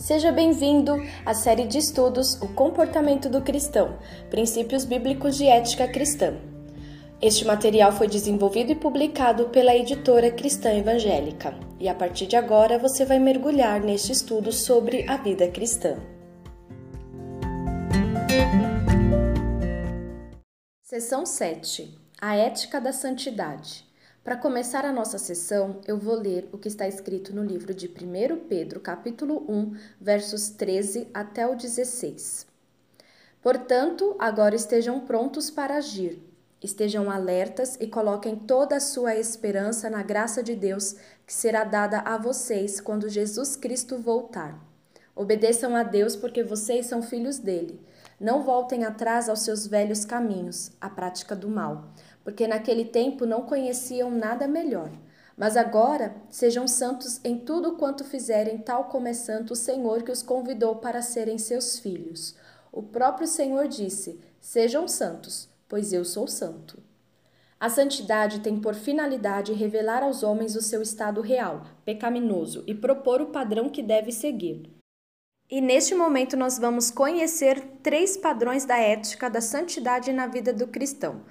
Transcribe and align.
Seja 0.00 0.32
bem-vindo 0.32 0.94
à 1.26 1.34
série 1.34 1.66
de 1.66 1.76
estudos 1.76 2.40
O 2.40 2.48
Comportamento 2.48 3.28
do 3.28 3.42
Cristão 3.42 3.98
Princípios 4.30 4.86
Bíblicos 4.86 5.36
de 5.36 5.46
Ética 5.46 5.86
Cristã. 5.86 6.36
Este 7.20 7.44
material 7.44 7.92
foi 7.92 8.08
desenvolvido 8.08 8.72
e 8.72 8.74
publicado 8.74 9.50
pela 9.50 9.76
editora 9.76 10.30
Cristã 10.30 10.72
Evangélica, 10.72 11.54
e 11.78 11.86
a 11.86 11.94
partir 11.94 12.26
de 12.26 12.34
agora 12.34 12.78
você 12.78 13.04
vai 13.04 13.18
mergulhar 13.18 13.78
neste 13.82 14.10
estudo 14.10 14.50
sobre 14.50 15.06
a 15.06 15.18
vida 15.18 15.46
cristã. 15.48 15.98
Seção 20.82 21.26
7 21.26 21.94
A 22.18 22.36
Ética 22.36 22.80
da 22.80 22.94
Santidade. 22.94 23.89
Para 24.22 24.36
começar 24.36 24.84
a 24.84 24.92
nossa 24.92 25.16
sessão, 25.16 25.80
eu 25.88 25.96
vou 25.96 26.14
ler 26.14 26.46
o 26.52 26.58
que 26.58 26.68
está 26.68 26.86
escrito 26.86 27.34
no 27.34 27.42
livro 27.42 27.72
de 27.72 27.88
1 27.88 28.46
Pedro, 28.48 28.78
capítulo 28.78 29.46
1, 29.48 29.74
versos 29.98 30.50
13 30.50 31.08
até 31.14 31.46
o 31.46 31.56
16. 31.56 32.46
Portanto, 33.42 34.14
agora 34.18 34.54
estejam 34.54 35.00
prontos 35.00 35.50
para 35.50 35.76
agir, 35.76 36.22
estejam 36.62 37.10
alertas 37.10 37.78
e 37.80 37.86
coloquem 37.86 38.36
toda 38.36 38.76
a 38.76 38.80
sua 38.80 39.16
esperança 39.16 39.88
na 39.88 40.02
graça 40.02 40.42
de 40.42 40.54
Deus 40.54 40.96
que 41.26 41.32
será 41.32 41.64
dada 41.64 42.00
a 42.00 42.18
vocês 42.18 42.78
quando 42.78 43.08
Jesus 43.08 43.56
Cristo 43.56 43.96
voltar. 43.96 44.62
Obedeçam 45.16 45.74
a 45.74 45.82
Deus 45.82 46.14
porque 46.14 46.42
vocês 46.42 46.84
são 46.84 47.00
filhos 47.02 47.38
dele. 47.38 47.80
Não 48.20 48.42
voltem 48.42 48.84
atrás 48.84 49.28
aos 49.28 49.40
seus 49.40 49.66
velhos 49.66 50.04
caminhos, 50.04 50.70
a 50.78 50.90
prática 50.90 51.34
do 51.34 51.48
mal 51.48 51.90
porque 52.22 52.46
naquele 52.46 52.84
tempo 52.84 53.26
não 53.26 53.42
conheciam 53.42 54.10
nada 54.10 54.46
melhor. 54.46 54.90
Mas 55.36 55.56
agora 55.56 56.14
sejam 56.28 56.68
santos 56.68 57.20
em 57.24 57.38
tudo 57.38 57.76
quanto 57.76 58.04
fizerem, 58.04 58.58
tal 58.58 58.84
como 58.84 59.08
é 59.08 59.12
santo 59.14 59.54
o 59.54 59.56
Senhor 59.56 60.02
que 60.02 60.12
os 60.12 60.22
convidou 60.22 60.76
para 60.76 61.00
serem 61.00 61.38
seus 61.38 61.78
filhos. 61.78 62.36
O 62.70 62.82
próprio 62.82 63.26
Senhor 63.26 63.66
disse: 63.66 64.20
Sejam 64.40 64.86
santos, 64.86 65.48
pois 65.68 65.92
eu 65.92 66.04
sou 66.04 66.28
santo. 66.28 66.82
A 67.58 67.68
santidade 67.68 68.40
tem 68.40 68.60
por 68.60 68.74
finalidade 68.74 69.52
revelar 69.52 70.02
aos 70.02 70.22
homens 70.22 70.56
o 70.56 70.62
seu 70.62 70.80
estado 70.80 71.20
real, 71.20 71.64
pecaminoso, 71.84 72.64
e 72.66 72.74
propor 72.74 73.20
o 73.20 73.26
padrão 73.26 73.68
que 73.68 73.82
deve 73.82 74.12
seguir. 74.12 74.79
E 75.50 75.60
neste 75.60 75.96
momento 75.96 76.36
nós 76.36 76.58
vamos 76.58 76.92
conhecer 76.92 77.60
três 77.82 78.16
padrões 78.16 78.64
da 78.64 78.78
ética 78.78 79.28
da 79.28 79.40
santidade 79.40 80.12
na 80.12 80.28
vida 80.28 80.52
do 80.52 80.68
cristão. 80.68 81.22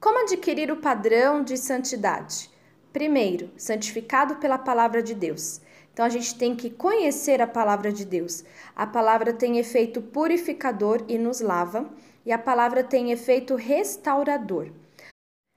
Como 0.00 0.22
adquirir 0.22 0.70
o 0.70 0.76
padrão 0.76 1.42
de 1.42 1.56
santidade? 1.56 2.48
Primeiro, 2.92 3.50
santificado 3.56 4.36
pela 4.36 4.58
palavra 4.58 5.02
de 5.02 5.12
Deus. 5.12 5.60
Então 5.92 6.06
a 6.06 6.08
gente 6.08 6.38
tem 6.38 6.54
que 6.54 6.70
conhecer 6.70 7.42
a 7.42 7.48
palavra 7.48 7.92
de 7.92 8.04
Deus. 8.04 8.44
A 8.76 8.86
palavra 8.86 9.32
tem 9.32 9.58
efeito 9.58 10.00
purificador 10.00 11.04
e 11.08 11.18
nos 11.18 11.40
lava, 11.40 11.90
e 12.24 12.30
a 12.30 12.38
palavra 12.38 12.84
tem 12.84 13.10
efeito 13.10 13.56
restaurador. 13.56 14.70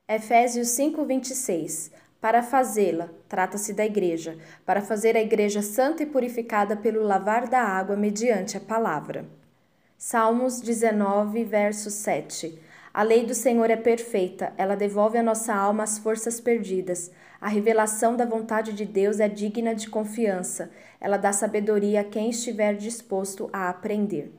Efésios 0.10 0.70
5:26. 0.70 1.92
Para 2.22 2.44
fazê-la, 2.44 3.10
trata-se 3.28 3.74
da 3.74 3.84
igreja, 3.84 4.38
para 4.64 4.80
fazer 4.80 5.18
a 5.18 5.22
igreja 5.22 5.64
santa 5.64 6.04
e 6.04 6.06
purificada 6.06 6.78
pelo 6.78 7.02
lavar 7.02 7.48
da 7.48 7.62
água 7.62 7.96
mediante 7.96 8.56
a 8.56 8.60
palavra. 8.60 9.26
Salmos 9.98 10.62
19, 10.62 11.44
verso 11.44 11.90
7. 11.90 12.62
A 12.94 13.02
lei 13.02 13.26
do 13.26 13.34
Senhor 13.34 13.72
é 13.72 13.76
perfeita, 13.76 14.54
ela 14.56 14.76
devolve 14.76 15.18
à 15.18 15.24
nossa 15.24 15.52
alma 15.52 15.82
as 15.82 15.98
forças 15.98 16.40
perdidas. 16.40 17.10
A 17.40 17.50
revelação 17.50 18.16
da 18.16 18.26
vontade 18.26 18.72
de 18.74 18.86
Deus 18.86 19.20
é 19.20 19.28
digna 19.28 19.74
de 19.74 19.90
confiança, 19.90 20.70
ela 21.00 21.18
dá 21.18 21.34
sabedoria 21.34 22.02
a 22.02 22.04
quem 22.04 22.30
estiver 22.30 22.76
disposto 22.76 23.50
a 23.52 23.68
aprender. 23.68 24.32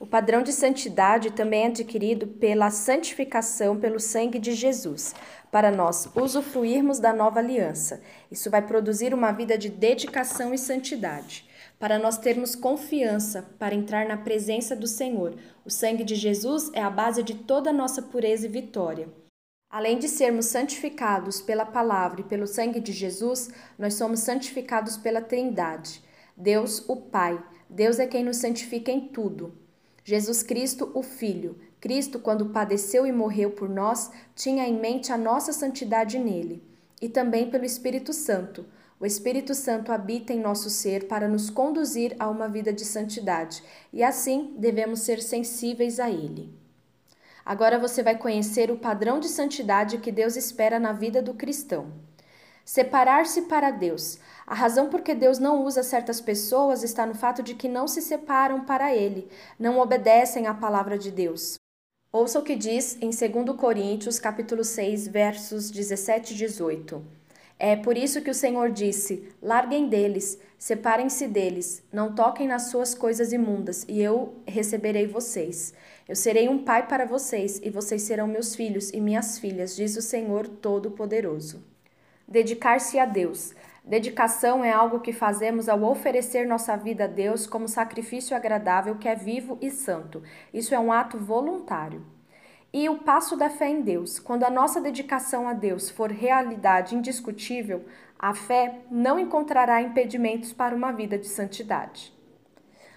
O 0.00 0.06
padrão 0.06 0.42
de 0.42 0.50
santidade 0.50 1.30
também 1.30 1.64
é 1.64 1.66
adquirido 1.66 2.26
pela 2.26 2.70
santificação 2.70 3.78
pelo 3.78 4.00
sangue 4.00 4.38
de 4.38 4.52
Jesus, 4.52 5.14
para 5.50 5.70
nós 5.70 6.08
usufruirmos 6.14 6.98
da 6.98 7.12
nova 7.12 7.40
aliança. 7.40 8.02
Isso 8.30 8.50
vai 8.50 8.62
produzir 8.62 9.12
uma 9.12 9.32
vida 9.32 9.58
de 9.58 9.68
dedicação 9.68 10.54
e 10.54 10.58
santidade 10.58 11.48
para 11.80 11.98
nós 11.98 12.18
termos 12.18 12.54
confiança 12.54 13.42
para 13.58 13.74
entrar 13.74 14.06
na 14.06 14.18
presença 14.18 14.76
do 14.76 14.86
Senhor. 14.86 15.34
O 15.64 15.70
sangue 15.70 16.04
de 16.04 16.14
Jesus 16.14 16.70
é 16.74 16.82
a 16.82 16.90
base 16.90 17.22
de 17.22 17.34
toda 17.34 17.70
a 17.70 17.72
nossa 17.72 18.02
pureza 18.02 18.44
e 18.44 18.50
vitória. 18.50 19.08
Além 19.70 19.98
de 19.98 20.06
sermos 20.06 20.46
santificados 20.46 21.40
pela 21.40 21.64
palavra 21.64 22.20
e 22.20 22.24
pelo 22.24 22.46
sangue 22.46 22.80
de 22.80 22.92
Jesus, 22.92 23.48
nós 23.78 23.94
somos 23.94 24.20
santificados 24.20 24.98
pela 24.98 25.22
Trindade. 25.22 26.02
Deus, 26.36 26.84
o 26.86 26.96
Pai. 26.96 27.42
Deus 27.68 27.98
é 27.98 28.06
quem 28.06 28.24
nos 28.24 28.36
santifica 28.36 28.90
em 28.90 29.08
tudo. 29.08 29.56
Jesus 30.04 30.42
Cristo, 30.42 30.90
o 30.92 31.02
Filho. 31.02 31.58
Cristo, 31.80 32.18
quando 32.18 32.50
padeceu 32.50 33.06
e 33.06 33.12
morreu 33.12 33.50
por 33.50 33.68
nós, 33.68 34.10
tinha 34.34 34.68
em 34.68 34.78
mente 34.78 35.12
a 35.12 35.16
nossa 35.16 35.52
santidade 35.52 36.18
nele. 36.18 36.62
E 37.00 37.08
também 37.08 37.50
pelo 37.50 37.64
Espírito 37.64 38.12
Santo. 38.12 38.66
O 39.00 39.06
Espírito 39.06 39.54
Santo 39.54 39.90
habita 39.90 40.30
em 40.34 40.40
nosso 40.40 40.68
ser 40.68 41.08
para 41.08 41.26
nos 41.26 41.48
conduzir 41.48 42.14
a 42.18 42.28
uma 42.28 42.46
vida 42.46 42.70
de 42.70 42.84
santidade 42.84 43.62
e 43.90 44.04
assim 44.04 44.54
devemos 44.58 45.00
ser 45.00 45.22
sensíveis 45.22 45.98
a 45.98 46.10
Ele. 46.10 46.54
Agora 47.42 47.78
você 47.78 48.02
vai 48.02 48.18
conhecer 48.18 48.70
o 48.70 48.76
padrão 48.76 49.18
de 49.18 49.28
santidade 49.28 49.96
que 49.96 50.12
Deus 50.12 50.36
espera 50.36 50.78
na 50.78 50.92
vida 50.92 51.22
do 51.22 51.32
cristão. 51.32 51.90
Separar-se 52.62 53.42
para 53.42 53.70
Deus. 53.70 54.18
A 54.46 54.54
razão 54.54 54.90
por 54.90 55.00
que 55.00 55.14
Deus 55.14 55.38
não 55.38 55.64
usa 55.64 55.82
certas 55.82 56.20
pessoas 56.20 56.82
está 56.82 57.06
no 57.06 57.14
fato 57.14 57.42
de 57.42 57.54
que 57.54 57.68
não 57.68 57.88
se 57.88 58.02
separam 58.02 58.66
para 58.66 58.94
Ele, 58.94 59.30
não 59.58 59.80
obedecem 59.80 60.46
à 60.46 60.52
palavra 60.52 60.98
de 60.98 61.10
Deus. 61.10 61.58
Ouça 62.12 62.40
o 62.40 62.42
que 62.42 62.56
diz 62.56 62.98
em 63.00 63.10
2 63.10 63.56
Coríntios, 63.56 64.18
capítulo 64.18 64.64
6, 64.64 65.06
versos 65.06 65.70
17 65.70 66.34
e 66.34 66.36
18. 66.38 67.04
É 67.56 67.76
por 67.76 67.96
isso 67.96 68.20
que 68.20 68.30
o 68.30 68.34
Senhor 68.34 68.72
disse: 68.72 69.28
Larguem 69.40 69.88
deles, 69.88 70.36
separem-se 70.58 71.28
deles, 71.28 71.84
não 71.92 72.12
toquem 72.12 72.48
nas 72.48 72.62
suas 72.62 72.96
coisas 72.96 73.32
imundas, 73.32 73.86
e 73.88 74.02
eu 74.02 74.34
receberei 74.44 75.06
vocês. 75.06 75.72
Eu 76.08 76.16
serei 76.16 76.48
um 76.48 76.64
pai 76.64 76.88
para 76.88 77.04
vocês, 77.04 77.60
e 77.62 77.70
vocês 77.70 78.02
serão 78.02 78.26
meus 78.26 78.56
filhos 78.56 78.90
e 78.90 79.00
minhas 79.00 79.38
filhas, 79.38 79.76
diz 79.76 79.96
o 79.96 80.02
Senhor 80.02 80.48
Todo-Poderoso. 80.48 81.62
Dedicar-se 82.26 82.98
a 82.98 83.06
Deus. 83.06 83.54
Dedicação 83.84 84.62
é 84.62 84.70
algo 84.70 85.00
que 85.00 85.12
fazemos 85.12 85.68
ao 85.68 85.82
oferecer 85.82 86.46
nossa 86.46 86.76
vida 86.76 87.04
a 87.04 87.06
Deus 87.06 87.46
como 87.46 87.66
sacrifício 87.66 88.36
agradável 88.36 88.96
que 88.96 89.08
é 89.08 89.14
vivo 89.14 89.58
e 89.60 89.70
santo. 89.70 90.22
Isso 90.52 90.74
é 90.74 90.78
um 90.78 90.92
ato 90.92 91.18
voluntário. 91.18 92.04
E 92.72 92.88
o 92.88 92.98
passo 92.98 93.36
da 93.36 93.50
fé 93.50 93.68
em 93.68 93.80
Deus. 93.80 94.18
Quando 94.20 94.44
a 94.44 94.50
nossa 94.50 94.80
dedicação 94.80 95.48
a 95.48 95.52
Deus 95.52 95.90
for 95.90 96.10
realidade 96.10 96.94
indiscutível, 96.94 97.84
a 98.18 98.34
fé 98.34 98.80
não 98.90 99.18
encontrará 99.18 99.82
impedimentos 99.82 100.52
para 100.52 100.74
uma 100.76 100.92
vida 100.92 101.18
de 101.18 101.26
santidade. 101.26 102.12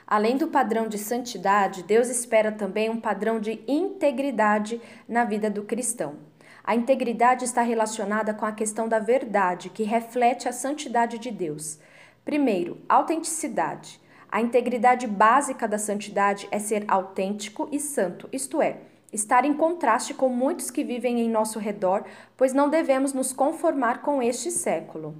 Além 0.05 0.37
do 0.37 0.49
padrão 0.49 0.87
de 0.87 0.97
santidade, 0.97 1.81
Deus 1.81 2.09
espera 2.09 2.51
também 2.51 2.89
um 2.89 2.99
padrão 2.99 3.39
de 3.39 3.63
integridade 3.67 4.79
na 5.07 5.23
vida 5.23 5.49
do 5.49 5.63
cristão. 5.63 6.17
A 6.63 6.75
integridade 6.75 7.43
está 7.43 7.61
relacionada 7.61 8.33
com 8.33 8.45
a 8.45 8.51
questão 8.53 8.87
da 8.87 8.97
verdade, 8.97 9.69
que 9.69 9.83
reflete 9.83 10.47
a 10.47 10.53
santidade 10.53 11.19
de 11.19 11.29
Deus. 11.29 11.77
Primeiro, 12.23 12.77
autenticidade. 12.87 13.99
A 14.31 14.39
integridade 14.39 15.05
básica 15.05 15.67
da 15.67 15.77
santidade 15.77 16.47
é 16.51 16.59
ser 16.59 16.85
autêntico 16.87 17.67
e 17.69 17.79
santo, 17.79 18.29
isto 18.31 18.61
é, 18.61 18.77
estar 19.11 19.43
em 19.43 19.53
contraste 19.53 20.13
com 20.13 20.29
muitos 20.29 20.71
que 20.71 20.85
vivem 20.85 21.19
em 21.19 21.29
nosso 21.29 21.59
redor, 21.59 22.05
pois 22.37 22.53
não 22.53 22.69
devemos 22.69 23.11
nos 23.11 23.33
conformar 23.33 24.01
com 24.01 24.23
este 24.23 24.49
século. 24.49 25.15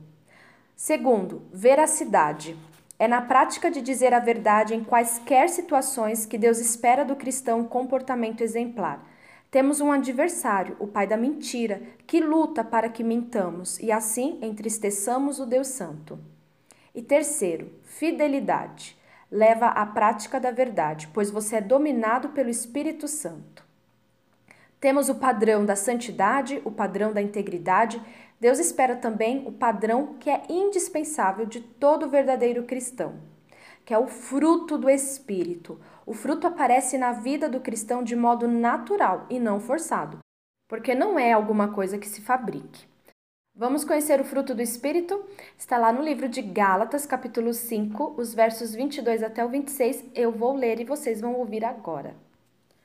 Segundo, 0.75 1.43
veracidade. 1.51 2.57
É 2.97 3.07
na 3.07 3.21
prática 3.21 3.69
de 3.69 3.81
dizer 3.81 4.13
a 4.13 4.19
verdade 4.19 4.73
em 4.73 4.83
quaisquer 4.83 5.49
situações 5.49 6.25
que 6.25 6.37
Deus 6.37 6.59
espera 6.59 7.03
do 7.03 7.17
cristão 7.17 7.65
comportamento 7.65 8.41
exemplar. 8.41 9.12
Temos 9.53 9.79
um 9.79 9.91
adversário, 9.91 10.75
o 10.79 10.87
pai 10.87 11.05
da 11.05 11.15
mentira, 11.15 11.79
que 12.07 12.19
luta 12.19 12.63
para 12.63 12.89
que 12.89 13.03
mintamos 13.03 13.77
e 13.77 13.91
assim 13.91 14.39
entristeçamos 14.41 15.39
o 15.39 15.45
Deus 15.45 15.67
Santo. 15.67 16.17
E 16.95 17.03
terceiro, 17.03 17.71
fidelidade. 17.83 18.97
Leva 19.29 19.67
à 19.67 19.85
prática 19.85 20.39
da 20.39 20.49
verdade, 20.49 21.07
pois 21.13 21.29
você 21.29 21.57
é 21.57 21.61
dominado 21.61 22.29
pelo 22.29 22.49
Espírito 22.49 23.07
Santo. 23.07 23.63
Temos 24.79 25.07
o 25.07 25.19
padrão 25.19 25.63
da 25.63 25.75
santidade, 25.75 26.59
o 26.65 26.71
padrão 26.71 27.13
da 27.13 27.21
integridade. 27.21 28.01
Deus 28.39 28.57
espera 28.57 28.95
também 28.95 29.47
o 29.47 29.51
padrão 29.51 30.15
que 30.19 30.31
é 30.31 30.41
indispensável 30.49 31.45
de 31.45 31.61
todo 31.61 32.09
verdadeiro 32.09 32.63
cristão, 32.63 33.19
que 33.85 33.93
é 33.93 33.97
o 33.97 34.07
fruto 34.07 34.77
do 34.77 34.89
Espírito. 34.89 35.79
O 36.05 36.13
fruto 36.13 36.47
aparece 36.47 36.97
na 36.97 37.11
vida 37.11 37.47
do 37.49 37.59
cristão 37.59 38.03
de 38.03 38.15
modo 38.15 38.47
natural 38.47 39.25
e 39.29 39.39
não 39.39 39.59
forçado, 39.59 40.19
porque 40.67 40.93
não 40.93 41.17
é 41.17 41.31
alguma 41.31 41.69
coisa 41.69 41.97
que 41.97 42.07
se 42.07 42.21
fabrique. 42.21 42.87
Vamos 43.55 43.83
conhecer 43.83 44.19
o 44.19 44.25
fruto 44.25 44.55
do 44.55 44.63
Espírito? 44.63 45.23
Está 45.55 45.77
lá 45.77 45.93
no 45.93 46.01
livro 46.01 46.27
de 46.27 46.41
Gálatas, 46.41 47.05
capítulo 47.05 47.53
5, 47.53 48.15
os 48.17 48.33
versos 48.33 48.73
22 48.73 49.21
até 49.21 49.45
o 49.45 49.49
26. 49.49 50.05
Eu 50.15 50.31
vou 50.31 50.55
ler 50.55 50.79
e 50.79 50.85
vocês 50.85 51.21
vão 51.21 51.35
ouvir 51.35 51.63
agora. 51.63 52.15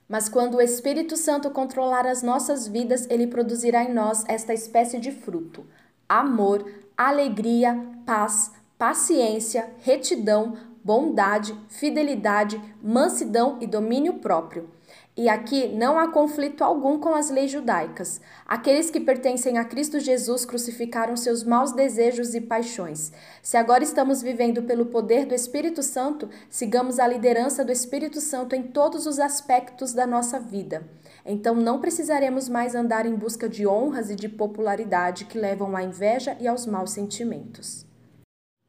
Mas 0.07 0.29
quando 0.29 0.57
o 0.57 0.61
Espírito 0.61 1.17
Santo 1.17 1.51
controlar 1.51 2.07
as 2.07 2.23
nossas 2.23 2.69
vidas, 2.69 3.07
ele 3.09 3.27
produzirá 3.27 3.83
em 3.83 3.95
nós 3.95 4.25
esta 4.29 4.53
espécie 4.53 5.01
de 5.01 5.11
fruto: 5.11 5.67
amor, 6.07 6.71
alegria, 6.97 7.79
paz, 8.05 8.53
paciência, 8.79 9.71
retidão, 9.79 10.57
bondade, 10.89 11.55
fidelidade, 11.69 12.59
mansidão 12.83 13.59
e 13.61 13.67
domínio 13.67 14.15
próprio. 14.15 14.71
E 15.15 15.29
aqui 15.29 15.69
não 15.69 15.99
há 15.99 16.09
conflito 16.09 16.65
algum 16.65 16.99
com 16.99 17.15
as 17.15 17.29
leis 17.29 17.51
judaicas. 17.51 18.23
Aqueles 18.47 18.89
que 18.89 18.99
pertencem 18.99 19.59
a 19.59 19.67
Cristo 19.67 20.01
Jesus 20.01 20.47
crucificaram 20.47 21.15
seus 21.15 21.45
maus 21.45 21.73
desejos 21.73 22.35
e 22.35 22.41
paixões. 22.41 23.13
Se 23.43 23.59
agora 23.59 23.85
estamos 23.85 24.23
vivendo 24.23 24.63
pelo 24.63 24.87
poder 24.87 25.27
do 25.27 25.35
Espírito 25.35 25.83
Santo, 25.83 26.31
sigamos 26.49 26.99
a 26.99 27.07
liderança 27.07 27.63
do 27.63 27.71
Espírito 27.71 28.19
Santo 28.19 28.57
em 28.57 28.63
todos 28.63 29.05
os 29.07 29.19
aspectos 29.19 29.93
da 29.93 30.07
nossa 30.07 30.41
vida. 30.41 30.89
Então 31.23 31.55
não 31.55 31.83
precisaremos 31.83 32.49
mais 32.49 32.75
andar 32.75 33.05
em 33.05 33.15
busca 33.15 33.47
de 33.47 33.67
honras 33.67 34.09
e 34.09 34.17
de 34.17 34.27
popularidade 34.27 35.27
que 35.27 35.37
levam 35.37 35.77
à 35.77 35.83
inveja 35.83 36.35
e 36.41 36.49
aos 36.49 36.65
maus 36.65 36.93
sentimentos. 36.93 37.88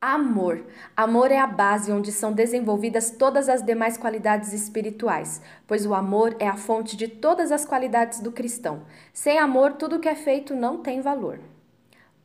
Amor. 0.02 0.64
Amor 0.96 1.30
é 1.30 1.38
a 1.38 1.46
base 1.46 1.92
onde 1.92 2.10
são 2.10 2.32
desenvolvidas 2.32 3.12
todas 3.12 3.50
as 3.50 3.62
demais 3.62 3.98
qualidades 3.98 4.54
espirituais, 4.54 5.42
pois 5.68 5.86
o 5.86 5.94
amor 5.94 6.38
é 6.40 6.48
a 6.48 6.56
fonte 6.56 6.96
de 6.96 7.06
todas 7.06 7.52
as 7.52 7.66
qualidades 7.66 8.22
do 8.22 8.32
cristão. 8.32 8.84
Sem 9.12 9.38
amor, 9.38 9.74
tudo 9.74 10.00
que 10.00 10.08
é 10.08 10.16
feito 10.16 10.56
não 10.56 10.78
tem 10.78 11.02
valor. 11.02 11.42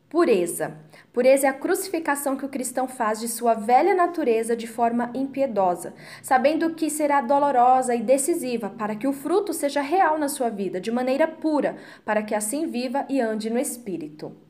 Pureza. 0.07 0.77
Pureza 1.11 1.47
é 1.47 1.49
a 1.49 1.53
crucificação 1.53 2.37
que 2.37 2.45
o 2.45 2.49
cristão 2.49 2.87
faz 2.87 3.19
de 3.19 3.27
sua 3.27 3.53
velha 3.53 3.93
natureza 3.93 4.55
de 4.55 4.67
forma 4.67 5.11
impiedosa, 5.13 5.93
sabendo 6.23 6.75
que 6.75 6.89
será 6.89 7.19
dolorosa 7.19 7.93
e 7.93 8.01
decisiva 8.01 8.69
para 8.69 8.95
que 8.95 9.05
o 9.05 9.11
fruto 9.11 9.51
seja 9.51 9.81
real 9.81 10.17
na 10.17 10.29
sua 10.29 10.47
vida, 10.47 10.79
de 10.79 10.91
maneira 10.91 11.27
pura, 11.27 11.75
para 12.05 12.23
que 12.23 12.33
assim 12.33 12.67
viva 12.67 13.05
e 13.09 13.19
ande 13.19 13.49
no 13.49 13.59
espírito. 13.59 14.44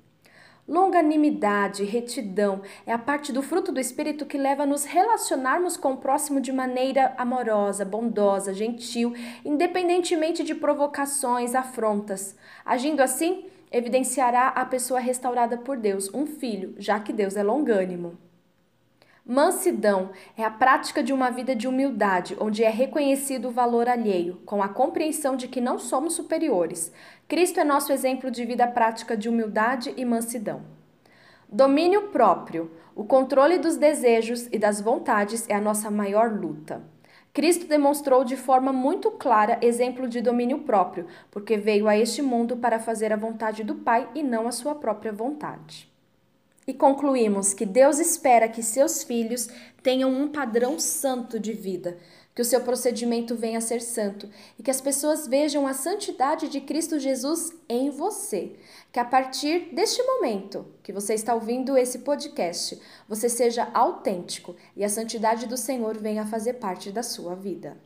Longanimidade, 0.67 1.83
retidão 1.83 2.63
é 2.87 2.91
a 2.91 2.97
parte 2.97 3.31
do 3.31 3.43
fruto 3.43 3.71
do 3.71 3.79
Espírito 3.79 4.25
que 4.25 4.35
leva 4.35 4.63
a 4.63 4.65
nos 4.65 4.83
relacionarmos 4.83 5.77
com 5.77 5.93
o 5.93 5.97
próximo 5.97 6.41
de 6.41 6.51
maneira 6.51 7.13
amorosa, 7.19 7.85
bondosa, 7.85 8.51
gentil, 8.51 9.13
independentemente 9.45 10.43
de 10.43 10.55
provocações, 10.55 11.53
afrontas. 11.53 12.35
Agindo 12.65 13.01
assim, 13.01 13.45
evidenciará 13.71 14.47
a 14.47 14.65
pessoa 14.65 14.99
restaurada 14.99 15.55
por 15.55 15.77
Deus, 15.77 16.11
um 16.11 16.25
filho, 16.25 16.73
já 16.79 16.99
que 16.99 17.13
Deus 17.13 17.35
é 17.37 17.43
longânimo. 17.43 18.24
Mansidão 19.27 20.11
é 20.37 20.43
a 20.43 20.51
prática 20.51 21.01
de 21.01 21.11
uma 21.11 21.31
vida 21.31 21.55
de 21.55 21.67
humildade, 21.67 22.37
onde 22.39 22.63
é 22.63 22.69
reconhecido 22.69 23.47
o 23.47 23.51
valor 23.51 23.89
alheio, 23.89 24.35
com 24.45 24.61
a 24.61 24.69
compreensão 24.69 25.35
de 25.35 25.47
que 25.47 25.59
não 25.59 25.79
somos 25.79 26.13
superiores. 26.13 26.93
Cristo 27.27 27.59
é 27.59 27.63
nosso 27.63 27.91
exemplo 27.91 28.29
de 28.29 28.45
vida 28.45 28.67
prática 28.67 29.17
de 29.17 29.27
humildade 29.27 29.91
e 29.97 30.05
mansidão. 30.05 30.61
Domínio 31.49 32.09
próprio. 32.09 32.69
O 32.95 33.03
controle 33.03 33.57
dos 33.57 33.77
desejos 33.77 34.47
e 34.51 34.59
das 34.59 34.79
vontades 34.79 35.49
é 35.49 35.55
a 35.55 35.61
nossa 35.61 35.89
maior 35.89 36.31
luta. 36.31 36.83
Cristo 37.33 37.65
demonstrou 37.65 38.23
de 38.23 38.37
forma 38.37 38.71
muito 38.71 39.09
clara 39.09 39.57
exemplo 39.59 40.07
de 40.07 40.21
domínio 40.21 40.59
próprio, 40.59 41.07
porque 41.31 41.57
veio 41.57 41.87
a 41.87 41.97
este 41.97 42.21
mundo 42.21 42.57
para 42.57 42.77
fazer 42.77 43.11
a 43.11 43.17
vontade 43.17 43.63
do 43.63 43.73
Pai 43.73 44.07
e 44.13 44.21
não 44.21 44.47
a 44.47 44.51
sua 44.51 44.75
própria 44.75 45.11
vontade. 45.11 45.94
E 46.67 46.73
concluímos 46.73 47.53
que 47.53 47.65
Deus 47.65 47.99
espera 47.99 48.49
que 48.49 48.63
seus 48.63 49.03
filhos 49.03 49.47
tenham 49.83 50.11
um 50.11 50.27
padrão 50.27 50.79
santo 50.79 51.39
de 51.39 51.53
vida, 51.53 51.97
que 52.33 52.41
o 52.41 52.45
seu 52.45 52.61
procedimento 52.61 53.35
venha 53.35 53.59
a 53.59 53.61
ser 53.61 53.81
santo 53.81 54.29
e 54.57 54.63
que 54.63 54.71
as 54.71 54.81
pessoas 54.81 55.27
vejam 55.27 55.67
a 55.67 55.73
santidade 55.73 56.49
de 56.49 56.59
Cristo 56.59 56.99
Jesus 56.99 57.53
em 57.69 57.91
você. 57.91 58.55
Que 58.91 58.99
a 58.99 59.05
partir 59.05 59.73
deste 59.73 60.01
momento 60.03 60.65
que 60.81 60.91
você 60.91 61.13
está 61.13 61.35
ouvindo 61.35 61.77
esse 61.77 61.99
podcast, 61.99 62.81
você 63.07 63.29
seja 63.29 63.69
autêntico 63.73 64.55
e 64.75 64.83
a 64.83 64.89
santidade 64.89 65.45
do 65.45 65.55
Senhor 65.55 65.97
venha 65.97 66.23
a 66.23 66.27
fazer 66.27 66.53
parte 66.53 66.91
da 66.91 67.03
sua 67.03 67.35
vida. 67.35 67.77